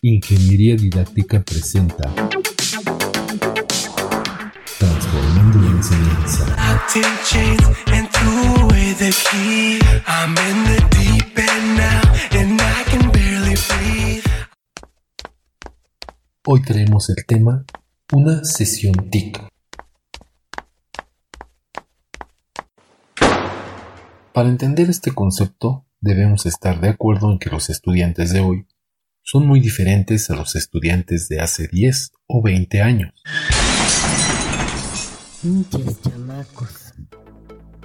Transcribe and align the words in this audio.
Ingeniería 0.00 0.76
Didáctica 0.76 1.42
presenta 1.42 2.14
Transformando 4.78 5.60
la 5.60 5.70
enseñanza. 5.70 6.46
Hoy 16.46 16.62
traemos 16.62 17.10
el 17.10 17.26
tema 17.26 17.64
Una 18.12 18.44
sesión 18.44 18.94
TIC. 19.10 19.42
Para 24.32 24.48
entender 24.48 24.88
este 24.90 25.10
concepto, 25.10 25.84
debemos 26.00 26.46
estar 26.46 26.80
de 26.80 26.90
acuerdo 26.90 27.32
en 27.32 27.40
que 27.40 27.50
los 27.50 27.68
estudiantes 27.68 28.32
de 28.32 28.38
hoy 28.38 28.64
son 29.30 29.46
muy 29.46 29.60
diferentes 29.60 30.30
a 30.30 30.36
los 30.36 30.56
estudiantes 30.56 31.28
de 31.28 31.40
hace 31.40 31.68
10 31.68 32.12
o 32.28 32.40
20 32.42 32.80
años. 32.80 33.12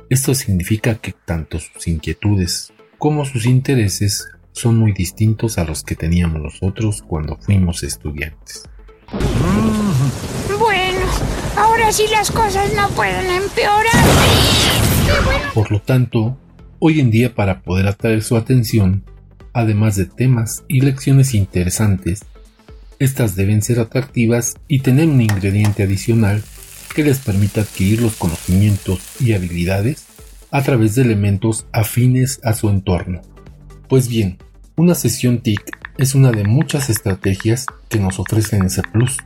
Esto 0.09 0.33
significa 0.35 0.95
que 0.95 1.13
tanto 1.25 1.59
sus 1.59 1.85
inquietudes 1.89 2.71
como 2.97 3.25
sus 3.25 3.45
intereses 3.45 4.29
son 4.53 4.77
muy 4.77 4.93
distintos 4.93 5.57
a 5.57 5.65
los 5.65 5.83
que 5.83 5.95
teníamos 5.97 6.41
nosotros 6.41 7.03
cuando 7.05 7.35
fuimos 7.35 7.83
estudiantes. 7.83 8.63
Bueno, 10.57 11.01
ahora 11.57 11.91
sí 11.91 12.05
las 12.09 12.31
cosas 12.31 12.73
no 12.73 12.87
pueden 12.91 13.29
empeorar. 13.29 13.91
Por 15.53 15.69
lo 15.73 15.81
tanto, 15.81 16.37
hoy 16.79 17.01
en 17.01 17.11
día 17.11 17.35
para 17.35 17.63
poder 17.63 17.87
atraer 17.87 18.23
su 18.23 18.37
atención, 18.37 19.03
además 19.53 19.95
de 19.95 20.05
temas 20.05 20.63
y 20.67 20.81
lecciones 20.81 21.33
interesantes, 21.33 22.25
estas 22.99 23.35
deben 23.35 23.61
ser 23.61 23.79
atractivas 23.79 24.55
y 24.67 24.79
tener 24.79 25.07
un 25.07 25.21
ingrediente 25.21 25.83
adicional 25.83 26.43
que 26.93 27.03
les 27.03 27.19
permita 27.19 27.61
adquirir 27.61 28.01
los 28.01 28.15
conocimientos 28.15 28.99
y 29.19 29.33
habilidades 29.33 30.05
a 30.51 30.61
través 30.61 30.95
de 30.95 31.01
elementos 31.01 31.65
afines 31.71 32.39
a 32.43 32.53
su 32.53 32.69
entorno. 32.69 33.21
Pues 33.87 34.07
bien, 34.07 34.37
una 34.75 34.95
sesión 34.95 35.39
TIC 35.39 35.61
es 35.97 36.15
una 36.15 36.31
de 36.31 36.43
muchas 36.43 36.89
estrategias 36.89 37.65
que 37.89 37.99
nos 37.99 38.19
ofrecen 38.19 38.63
ese 38.65 38.81
plus, 38.83 39.17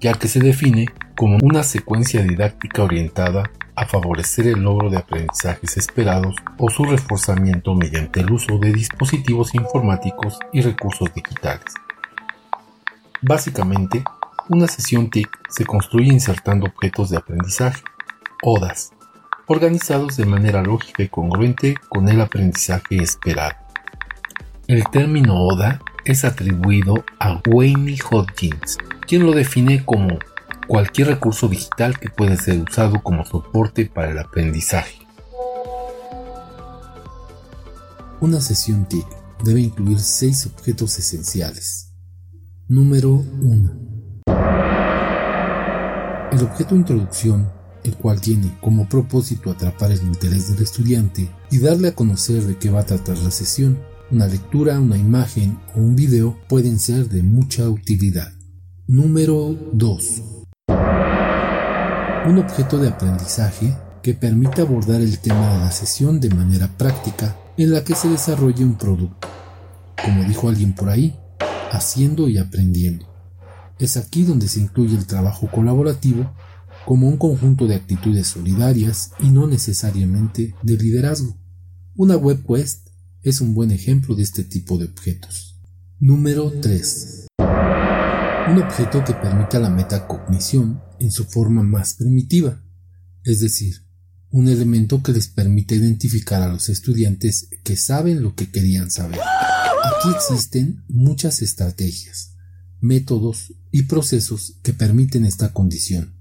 ya 0.00 0.14
que 0.14 0.28
se 0.28 0.40
define 0.40 0.86
como 1.16 1.38
una 1.42 1.62
secuencia 1.62 2.22
didáctica 2.22 2.82
orientada 2.82 3.50
a 3.74 3.86
favorecer 3.86 4.46
el 4.46 4.60
logro 4.62 4.90
de 4.90 4.98
aprendizajes 4.98 5.76
esperados 5.76 6.36
o 6.58 6.70
su 6.70 6.84
reforzamiento 6.84 7.74
mediante 7.74 8.20
el 8.20 8.30
uso 8.30 8.58
de 8.58 8.72
dispositivos 8.72 9.54
informáticos 9.54 10.38
y 10.52 10.60
recursos 10.60 11.12
digitales. 11.14 11.74
Básicamente, 13.22 14.04
una 14.48 14.66
sesión 14.66 15.08
TIC 15.08 15.28
se 15.48 15.64
construye 15.64 16.12
insertando 16.12 16.66
objetos 16.66 17.10
de 17.10 17.16
aprendizaje, 17.16 17.82
ODAS, 18.42 18.92
organizados 19.46 20.16
de 20.16 20.26
manera 20.26 20.62
lógica 20.62 21.02
y 21.02 21.08
congruente 21.08 21.76
con 21.88 22.08
el 22.08 22.20
aprendizaje 22.20 22.96
esperado. 22.96 23.54
El 24.66 24.84
término 24.90 25.34
ODA 25.34 25.80
es 26.04 26.24
atribuido 26.24 27.04
a 27.18 27.40
Wayne 27.46 27.96
Hodgins, 28.10 28.78
quien 29.06 29.24
lo 29.24 29.32
define 29.32 29.84
como 29.84 30.18
cualquier 30.72 31.08
recurso 31.08 31.48
digital 31.48 32.00
que 32.00 32.08
puede 32.08 32.38
ser 32.38 32.58
usado 32.62 33.02
como 33.02 33.26
soporte 33.26 33.84
para 33.84 34.10
el 34.10 34.18
aprendizaje. 34.18 35.06
Una 38.22 38.40
sesión 38.40 38.86
TIC 38.88 39.04
debe 39.44 39.60
incluir 39.60 39.98
seis 39.98 40.46
objetos 40.46 40.98
esenciales. 40.98 41.92
Número 42.68 43.10
1. 43.10 43.70
El 46.32 46.42
objeto 46.42 46.74
introducción, 46.74 47.52
el 47.84 47.94
cual 47.98 48.22
tiene 48.22 48.56
como 48.62 48.88
propósito 48.88 49.50
atrapar 49.50 49.92
el 49.92 50.00
interés 50.00 50.54
del 50.54 50.62
estudiante 50.62 51.28
y 51.50 51.58
darle 51.58 51.88
a 51.88 51.94
conocer 51.94 52.44
de 52.44 52.56
qué 52.56 52.70
va 52.70 52.80
a 52.80 52.86
tratar 52.86 53.18
la 53.18 53.30
sesión. 53.30 53.78
Una 54.10 54.26
lectura, 54.26 54.80
una 54.80 54.96
imagen 54.96 55.58
o 55.74 55.80
un 55.80 55.96
video 55.96 56.38
pueden 56.48 56.78
ser 56.78 57.10
de 57.10 57.22
mucha 57.22 57.68
utilidad. 57.68 58.32
Número 58.86 59.54
2 59.74 60.40
un 62.26 62.38
objeto 62.38 62.78
de 62.78 62.88
aprendizaje 62.88 63.76
que 64.02 64.14
permite 64.14 64.62
abordar 64.62 65.00
el 65.00 65.18
tema 65.18 65.54
de 65.54 65.58
la 65.58 65.72
sesión 65.72 66.20
de 66.20 66.30
manera 66.30 66.68
práctica 66.76 67.36
en 67.56 67.72
la 67.72 67.82
que 67.82 67.94
se 67.94 68.08
desarrolle 68.08 68.64
un 68.64 68.76
producto. 68.76 69.28
Como 70.02 70.24
dijo 70.24 70.48
alguien 70.48 70.72
por 70.72 70.88
ahí, 70.88 71.18
haciendo 71.72 72.28
y 72.28 72.38
aprendiendo. 72.38 73.06
Es 73.78 73.96
aquí 73.96 74.22
donde 74.22 74.48
se 74.48 74.60
incluye 74.60 74.96
el 74.96 75.06
trabajo 75.06 75.48
colaborativo 75.50 76.32
como 76.86 77.08
un 77.08 77.16
conjunto 77.16 77.66
de 77.66 77.74
actitudes 77.74 78.28
solidarias 78.28 79.12
y 79.20 79.30
no 79.30 79.46
necesariamente 79.46 80.54
de 80.62 80.76
liderazgo. 80.76 81.36
Una 81.96 82.16
web 82.16 82.44
quest 82.46 82.88
es 83.22 83.40
un 83.40 83.54
buen 83.54 83.70
ejemplo 83.70 84.14
de 84.14 84.22
este 84.22 84.44
tipo 84.44 84.78
de 84.78 84.86
objetos. 84.86 85.60
Número 85.98 86.52
3. 86.60 87.26
Un 88.52 88.60
objeto 88.60 89.02
que 89.02 89.14
permita 89.14 89.58
la 89.58 89.70
metacognición 89.70 90.82
en 90.98 91.10
su 91.10 91.24
forma 91.24 91.62
más 91.62 91.94
primitiva, 91.94 92.62
es 93.24 93.40
decir, 93.40 93.86
un 94.28 94.46
elemento 94.46 95.02
que 95.02 95.12
les 95.12 95.28
permite 95.28 95.76
identificar 95.76 96.42
a 96.42 96.48
los 96.48 96.68
estudiantes 96.68 97.48
que 97.64 97.78
saben 97.78 98.22
lo 98.22 98.34
que 98.34 98.50
querían 98.50 98.90
saber. 98.90 99.18
Aquí 99.20 100.10
existen 100.14 100.84
muchas 100.86 101.40
estrategias, 101.40 102.34
métodos 102.78 103.54
y 103.70 103.84
procesos 103.84 104.58
que 104.62 104.74
permiten 104.74 105.24
esta 105.24 105.54
condición. 105.54 106.12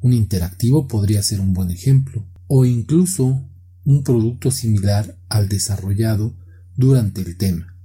Un 0.00 0.14
interactivo 0.14 0.88
podría 0.88 1.22
ser 1.22 1.40
un 1.40 1.52
buen 1.52 1.70
ejemplo, 1.70 2.26
o 2.46 2.64
incluso 2.64 3.46
un 3.84 4.04
producto 4.04 4.50
similar 4.50 5.18
al 5.28 5.50
desarrollado 5.50 6.34
durante 6.76 7.20
el 7.20 7.36
tema. 7.36 7.76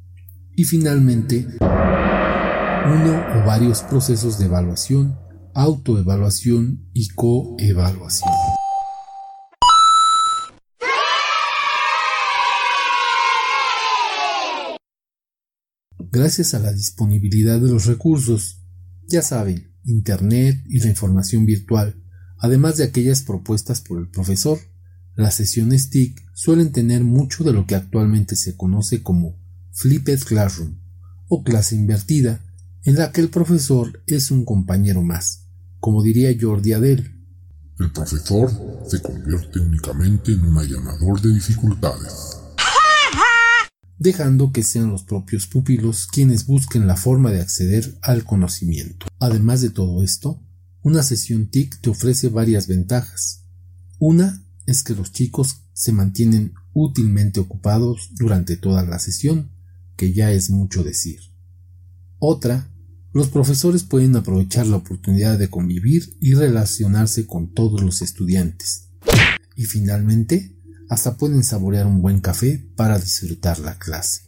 Y 0.55 0.63
finalmente, 0.63 1.47
uno 2.85 3.41
o 3.41 3.45
varios 3.45 3.81
procesos 3.81 4.37
de 4.39 4.45
evaluación 4.45 5.17
autoevaluación 5.53 6.89
y 6.93 7.09
coevaluación. 7.09 8.31
Gracias 16.11 16.53
a 16.53 16.59
la 16.59 16.71
disponibilidad 16.71 17.59
de 17.59 17.69
los 17.69 17.85
recursos, 17.85 18.61
ya 19.07 19.21
saben, 19.21 19.75
Internet 19.83 20.63
y 20.67 20.79
la 20.79 20.87
información 20.87 21.45
virtual, 21.45 22.01
además 22.37 22.77
de 22.77 22.85
aquellas 22.85 23.21
propuestas 23.21 23.81
por 23.81 23.99
el 23.99 24.09
profesor, 24.09 24.59
las 25.15 25.35
sesiones 25.35 25.89
TIC 25.89 26.19
suelen 26.33 26.71
tener 26.71 27.03
mucho 27.03 27.43
de 27.43 27.53
lo 27.53 27.67
que 27.67 27.75
actualmente 27.75 28.35
se 28.35 28.55
conoce 28.55 29.03
como 29.03 29.37
Flipped 29.73 30.19
Classroom 30.23 30.79
o 31.27 31.43
clase 31.43 31.75
invertida, 31.75 32.41
en 32.85 32.95
la 32.95 33.11
que 33.11 33.21
el 33.21 33.29
profesor 33.29 34.01
es 34.07 34.31
un 34.31 34.45
compañero 34.45 35.01
más, 35.01 35.47
como 35.79 36.01
diría 36.01 36.35
Jordi 36.39 36.73
Adel. 36.73 37.15
El 37.79 37.91
profesor 37.91 38.51
se 38.87 39.01
convierte 39.01 39.59
únicamente 39.59 40.31
en 40.33 40.43
un 40.43 40.57
allanador 40.57 41.21
de 41.21 41.33
dificultades. 41.33 42.37
Dejando 43.97 44.51
que 44.51 44.63
sean 44.63 44.89
los 44.89 45.03
propios 45.03 45.47
pupilos 45.47 46.07
quienes 46.07 46.45
busquen 46.45 46.87
la 46.87 46.95
forma 46.95 47.31
de 47.31 47.41
acceder 47.41 47.97
al 48.01 48.23
conocimiento. 48.23 49.07
Además 49.19 49.61
de 49.61 49.69
todo 49.69 50.03
esto, 50.03 50.41
una 50.81 51.03
sesión 51.03 51.47
TIC 51.47 51.81
te 51.81 51.89
ofrece 51.89 52.29
varias 52.29 52.67
ventajas. 52.67 53.43
Una 53.97 54.41
es 54.65 54.83
que 54.83 54.95
los 54.95 55.11
chicos 55.11 55.63
se 55.73 55.91
mantienen 55.91 56.53
útilmente 56.73 57.41
ocupados 57.41 58.11
durante 58.15 58.55
toda 58.55 58.83
la 58.83 58.99
sesión, 58.99 59.51
que 59.97 60.13
ya 60.13 60.31
es 60.31 60.49
mucho 60.49 60.83
decir. 60.83 61.19
Otra 62.19 62.68
los 63.11 63.29
profesores 63.29 63.83
pueden 63.83 64.15
aprovechar 64.15 64.67
la 64.67 64.77
oportunidad 64.77 65.39
de 65.39 65.49
convivir 65.49 66.15
y 66.19 66.35
relacionarse 66.35 67.25
con 67.25 67.53
todos 67.53 67.81
los 67.81 68.01
estudiantes. 68.01 68.89
Y 69.55 69.65
finalmente, 69.65 70.55
hasta 70.89 71.17
pueden 71.17 71.43
saborear 71.43 71.87
un 71.87 72.01
buen 72.01 72.19
café 72.19 72.63
para 72.75 72.99
disfrutar 72.99 73.59
la 73.59 73.77
clase. 73.79 74.21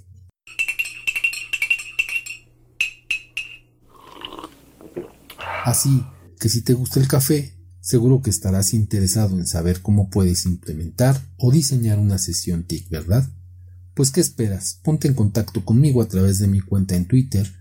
Así 5.64 6.04
que 6.40 6.50
si 6.50 6.64
te 6.64 6.74
gusta 6.74 7.00
el 7.00 7.08
café, 7.08 7.56
seguro 7.82 8.24
que 8.24 8.32
estarás 8.32 8.74
interesado 8.74 9.38
en 9.38 9.46
saber 9.46 9.82
cómo 9.82 10.10
puedes 10.10 10.46
implementar 10.48 11.22
o 11.38 11.52
diseñar 11.52 12.00
una 12.00 12.18
sesión 12.18 12.64
TIC, 12.64 12.90
¿verdad? 12.90 13.30
Pues 13.94 14.10
¿qué 14.10 14.22
esperas? 14.22 14.80
Ponte 14.84 15.08
en 15.08 15.14
contacto 15.14 15.64
conmigo 15.64 16.02
a 16.02 16.08
través 16.08 16.40
de 16.40 16.48
mi 16.48 16.62
cuenta 16.62 16.96
en 16.96 17.06
Twitter 17.08 17.61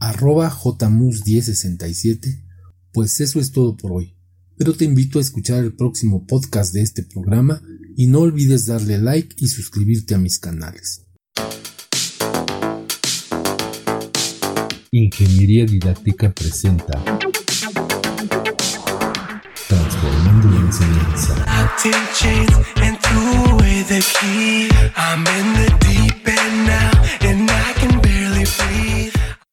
arroba 0.00 0.50
jmus1067, 0.50 2.42
pues 2.92 3.20
eso 3.20 3.38
es 3.38 3.52
todo 3.52 3.76
por 3.76 3.92
hoy. 3.92 4.16
Pero 4.56 4.74
te 4.74 4.84
invito 4.84 5.18
a 5.18 5.22
escuchar 5.22 5.62
el 5.62 5.74
próximo 5.74 6.26
podcast 6.26 6.74
de 6.74 6.82
este 6.82 7.04
programa 7.04 7.62
y 7.96 8.08
no 8.08 8.20
olvides 8.20 8.66
darle 8.66 8.98
like 8.98 9.36
y 9.38 9.46
suscribirte 9.46 10.14
a 10.14 10.18
mis 10.18 10.38
canales. 10.38 11.06
Ingeniería 14.90 15.66
Didáctica 15.66 16.32
presenta 16.32 17.00
Transformando 19.68 20.50
la 20.50 20.60
enseñanza. 20.66 21.34